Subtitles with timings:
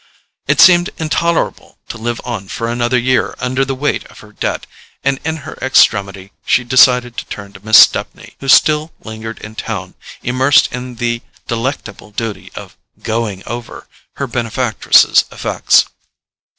[0.47, 4.65] It seemed intolerable to live on for another year under the weight of her debt;
[5.03, 9.53] and in her extremity she decided to turn to Miss Stepney, who still lingered in
[9.53, 9.93] town,
[10.23, 15.85] immersed in the delectable duty of "going over" her benefactress's effects.